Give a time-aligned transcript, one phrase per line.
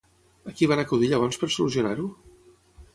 [0.51, 2.11] A qui van acudir llavors per solucionar-ho?